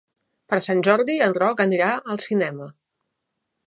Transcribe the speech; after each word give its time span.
Per 0.53 0.57
Sant 0.67 0.81
Jordi 0.87 1.19
en 1.27 1.37
Roc 1.39 1.63
anirà 1.69 1.93
al 2.17 2.25
cinema. 2.29 2.75